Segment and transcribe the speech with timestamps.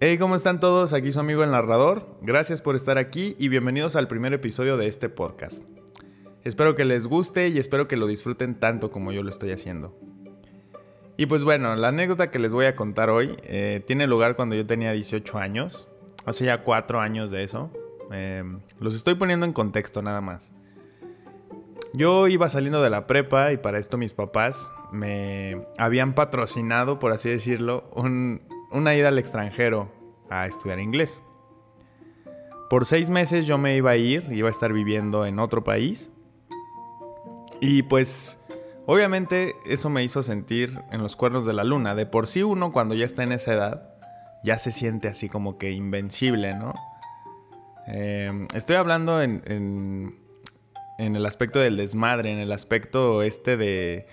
[0.00, 0.92] Hey, ¿cómo están todos?
[0.92, 2.06] Aquí su amigo el narrador.
[2.22, 5.64] Gracias por estar aquí y bienvenidos al primer episodio de este podcast.
[6.44, 9.98] Espero que les guste y espero que lo disfruten tanto como yo lo estoy haciendo.
[11.16, 14.54] Y pues bueno, la anécdota que les voy a contar hoy eh, tiene lugar cuando
[14.54, 15.88] yo tenía 18 años,
[16.26, 17.72] hace ya 4 años de eso.
[18.12, 18.44] Eh,
[18.78, 20.52] los estoy poniendo en contexto nada más.
[21.92, 27.10] Yo iba saliendo de la prepa y para esto mis papás me habían patrocinado, por
[27.10, 29.90] así decirlo, un, una ida al extranjero
[30.30, 31.22] a estudiar inglés.
[32.70, 36.12] Por seis meses yo me iba a ir, iba a estar viviendo en otro país.
[37.60, 38.44] Y pues
[38.86, 41.94] obviamente eso me hizo sentir en los cuernos de la luna.
[41.94, 43.94] De por sí uno cuando ya está en esa edad
[44.44, 46.74] ya se siente así como que invencible, ¿no?
[47.88, 50.18] Eh, estoy hablando en, en,
[50.98, 54.06] en el aspecto del desmadre, en el aspecto este de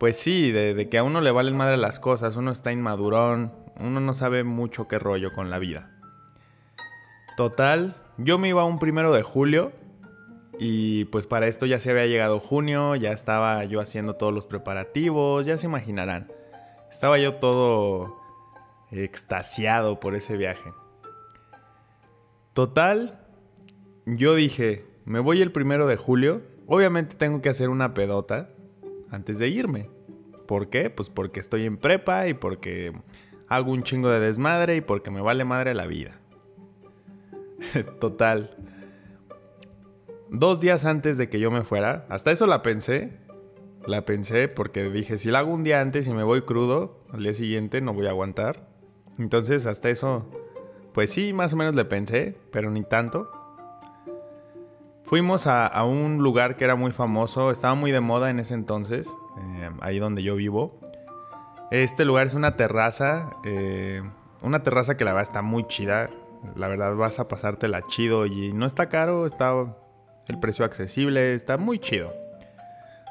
[0.00, 4.00] pues sí, de, que a uno le valen madre las cosas, uno está inmadurón, uno
[4.00, 5.90] no sabe mucho qué rollo con la vida.
[7.36, 9.72] Total, yo me iba un primero de julio
[10.58, 14.46] y pues para esto ya se había llegado junio, ya estaba yo haciendo todos los
[14.46, 16.32] preparativos, ya se imaginarán.
[16.90, 18.18] Estaba yo todo
[18.90, 20.72] extasiado por ese viaje.
[22.54, 23.20] Total,
[24.06, 28.48] yo dije, me voy el primero de julio, obviamente tengo que hacer una pedota
[29.10, 29.90] antes de irme.
[30.46, 30.90] ¿Por qué?
[30.90, 32.92] Pues porque estoy en prepa y porque
[33.48, 36.20] hago un chingo de desmadre y porque me vale madre la vida.
[38.00, 38.56] Total.
[40.30, 43.18] Dos días antes de que yo me fuera, hasta eso la pensé.
[43.86, 47.22] La pensé porque dije, si la hago un día antes y me voy crudo, al
[47.22, 48.68] día siguiente no voy a aguantar.
[49.18, 50.30] Entonces hasta eso,
[50.92, 53.30] pues sí, más o menos le pensé, pero ni tanto.
[55.10, 59.12] Fuimos a, un lugar que era muy famoso, estaba muy de moda en ese entonces,
[59.38, 60.78] eh, ahí donde yo vivo.
[61.72, 64.04] Este lugar es una terraza, eh,
[64.44, 66.10] una terraza que la verdad está muy chida.
[66.54, 69.52] La verdad vas a pasártela chido y no está caro, está
[70.28, 72.14] el precio accesible, está muy chido.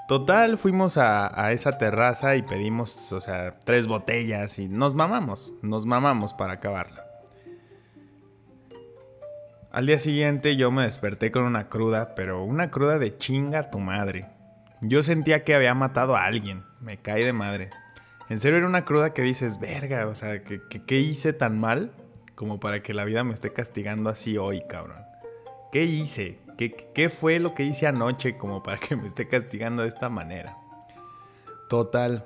[0.07, 5.53] Total, fuimos a, a, esa terraza y pedimos, o sea, tres botellas y nos mamamos,
[5.61, 7.08] nos mamamos para acabarla.
[9.71, 13.79] Al día siguiente yo me desperté con una cruda, pero una cruda de chinga tu
[13.79, 14.27] madre.
[14.81, 17.69] Yo sentía que había matado a alguien, me cae de madre.
[18.29, 21.91] En serio era una cruda que dices, verga, o sea, ¿qué, hice tan mal
[22.33, 25.03] como para que la vida me esté castigando así hoy, cabrón?
[25.71, 26.39] ¿Qué hice?
[26.57, 30.09] ¿Qué, ¿Qué fue lo que hice anoche como para que me esté castigando de esta
[30.09, 30.57] manera?
[31.67, 32.25] Total.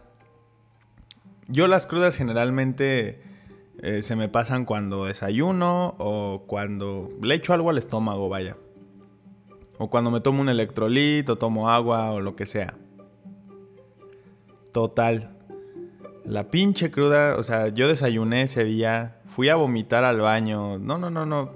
[1.49, 3.21] Yo las crudas generalmente
[3.81, 8.57] eh, se me pasan cuando desayuno o cuando le echo algo al estómago, vaya.
[9.77, 12.75] O cuando me tomo un electrolit o tomo agua o lo que sea.
[14.71, 15.37] Total.
[16.23, 20.79] La pinche cruda, o sea, yo desayuné ese día, fui a vomitar al baño.
[20.79, 21.51] No, no, no, no.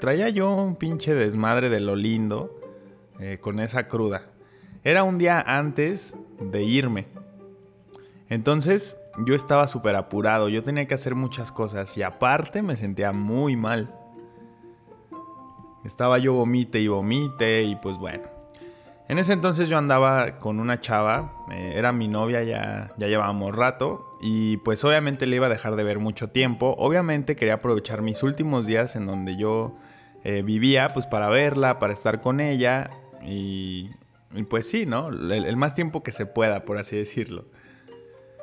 [0.00, 2.60] Traía yo un pinche desmadre de lo lindo
[3.20, 4.26] eh, con esa cruda.
[4.84, 7.06] Era un día antes de irme.
[8.28, 13.12] Entonces yo estaba súper apurado, yo tenía que hacer muchas cosas y aparte me sentía
[13.12, 13.94] muy mal.
[15.84, 18.24] Estaba yo vomite y vomite y pues bueno.
[19.08, 23.54] En ese entonces yo andaba con una chava, eh, era mi novia, ya, ya llevábamos
[23.54, 26.74] rato y pues obviamente le iba a dejar de ver mucho tiempo.
[26.78, 29.76] Obviamente quería aprovechar mis últimos días en donde yo
[30.24, 32.90] eh, vivía pues para verla, para estar con ella
[33.26, 33.90] y,
[34.48, 35.08] pues sí, ¿no?
[35.08, 37.44] el más tiempo que se pueda, por así decirlo.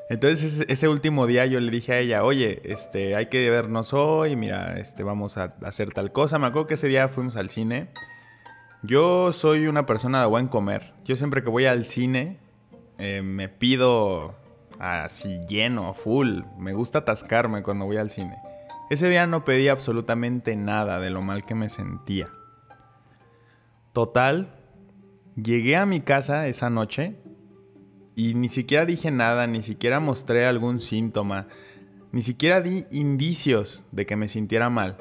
[0.09, 4.35] Entonces ese último día yo le dije a ella, oye, este, hay que vernos hoy,
[4.35, 6.39] mira, este, vamos a hacer tal cosa.
[6.39, 7.89] Me acuerdo que ese día fuimos al cine.
[8.81, 10.95] Yo soy una persona de buen comer.
[11.05, 12.39] Yo siempre que voy al cine
[12.97, 14.33] eh, me pido
[14.79, 16.41] así lleno, full.
[16.57, 18.35] Me gusta atascarme cuando voy al cine.
[18.89, 22.29] Ese día no pedí absolutamente nada de lo mal que me sentía.
[23.93, 24.55] Total,
[25.35, 27.15] llegué a mi casa esa noche
[28.19, 31.47] y ni siquiera dije nada, ni siquiera mostré algún síntoma,
[32.11, 34.97] ni siquiera di indicios de que me sintiera mal.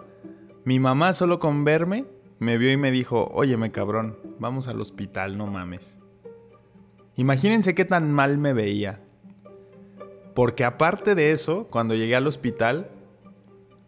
[0.65, 2.07] Mi mamá solo con verme
[2.39, 5.99] me vio y me dijo, óyeme cabrón, vamos al hospital, no mames.
[7.17, 9.01] Imagínense qué tan mal me veía.
[10.33, 12.89] Porque aparte de eso, cuando llegué al hospital,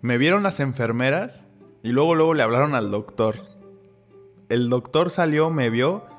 [0.00, 1.46] me vieron las enfermeras
[1.84, 3.36] y luego luego le hablaron al doctor.
[4.48, 6.09] El doctor salió, me vio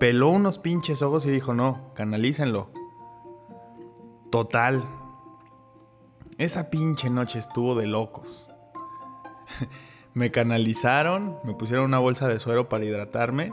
[0.00, 2.70] peló unos pinches ojos y dijo, no, canalícenlo.
[4.30, 4.82] Total.
[6.38, 8.50] Esa pinche noche estuvo de locos.
[10.14, 13.52] me canalizaron, me pusieron una bolsa de suero para hidratarme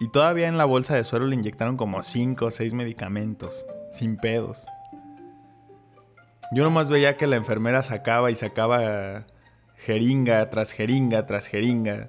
[0.00, 4.16] y todavía en la bolsa de suero le inyectaron como 5 o 6 medicamentos, sin
[4.16, 4.64] pedos.
[6.54, 9.26] Yo nomás veía que la enfermera sacaba y sacaba
[9.76, 12.08] jeringa tras jeringa tras jeringa.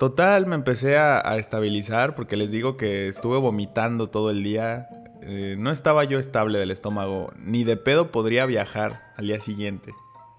[0.00, 4.88] Total, me empecé a, estabilizar porque les digo que estuve vomitando todo el día.
[5.20, 7.34] Eh, no estaba yo estable del estómago.
[7.36, 9.92] Ni de pedo podría viajar al día siguiente.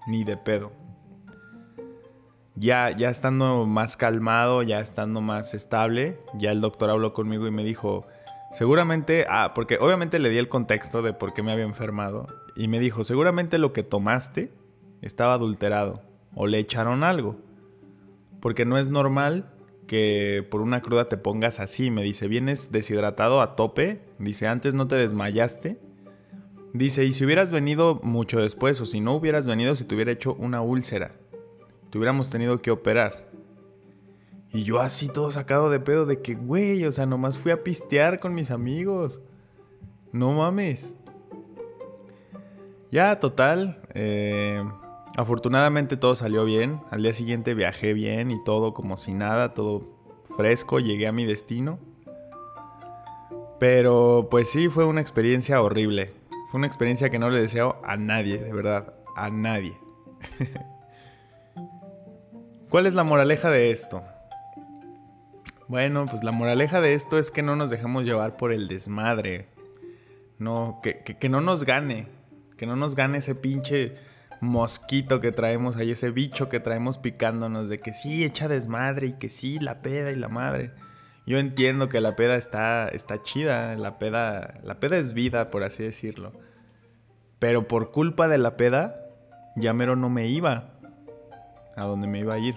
[0.08, 0.72] Ni de pedo.
[2.56, 7.52] Ya, ya estando más calmado, ya estando más estable, ya el doctor habló conmigo y
[7.52, 8.08] me dijo,
[8.50, 12.26] seguramente, ah, porque obviamente le di el contexto de por qué me había enfermado.
[12.56, 14.52] Y me dijo, seguramente lo que tomaste
[15.02, 16.02] estaba adulterado
[16.34, 17.36] o le echaron algo.
[18.42, 19.54] Porque no es normal
[19.86, 21.92] que por una cruda te pongas así.
[21.92, 24.02] Me dice, vienes deshidratado a tope.
[24.18, 25.78] Dice, antes no te desmayaste.
[26.72, 30.10] Dice, y si hubieras venido mucho después o si no hubieras venido si te hubiera
[30.10, 31.12] hecho una úlcera.
[31.90, 33.30] Te hubiéramos tenido que operar.
[34.52, 37.62] Y yo así todo sacado de pedo de que, güey, o sea, nomás fui a
[37.62, 39.20] pistear con mis amigos.
[40.10, 40.94] No mames.
[42.90, 43.80] Ya, total.
[43.94, 44.64] Eh,
[45.16, 46.80] Afortunadamente todo salió bien.
[46.90, 49.82] Al día siguiente viajé bien y todo como si nada, todo
[50.36, 50.80] fresco.
[50.80, 51.78] Llegué a mi destino.
[53.60, 56.14] Pero pues sí, fue una experiencia horrible.
[56.50, 59.76] Fue una experiencia que no le deseo a nadie, de verdad, a nadie.
[62.70, 64.02] ¿Cuál es la moraleja de esto?
[65.68, 69.46] Bueno, pues la moraleja de esto es que no nos dejemos llevar por el desmadre.
[70.38, 72.08] No, que, que no nos gane.
[72.56, 73.94] Que no nos gane ese pinche
[74.42, 79.12] mosquito que traemos ahí, ese bicho que traemos picándonos de que sí, echa desmadre y
[79.12, 80.72] que sí, la peda y la madre.
[81.26, 85.62] Yo entiendo que la peda está, está chida, la peda, la peda es vida, por
[85.62, 86.32] así decirlo.
[87.38, 89.06] Pero por culpa de la peda,
[89.54, 90.72] ya mero no me iba
[91.76, 92.56] a donde me iba a ir.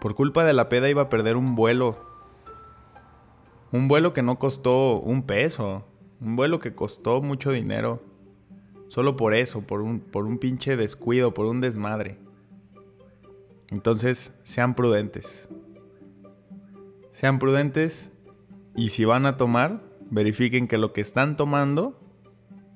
[0.00, 2.04] Por culpa de la peda iba a perder un vuelo.
[3.70, 5.84] Un vuelo que no costó un peso.
[6.20, 8.02] Un vuelo que costó mucho dinero.
[8.88, 12.18] Solo por eso, por un, por un pinche descuido, por un desmadre.
[13.68, 15.48] Entonces, sean prudentes.
[17.10, 18.12] Sean prudentes
[18.76, 21.98] y si van a tomar, verifiquen que lo que están tomando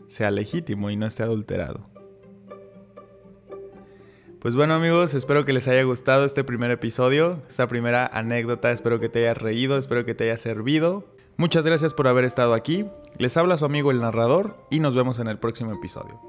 [0.09, 1.89] sea legítimo y no esté adulterado.
[4.41, 8.99] Pues bueno amigos, espero que les haya gustado este primer episodio, esta primera anécdota, espero
[8.99, 11.05] que te haya reído, espero que te haya servido.
[11.41, 12.85] Muchas gracias por haber estado aquí.
[13.17, 16.21] Les habla su amigo el narrador y nos vemos en el próximo episodio.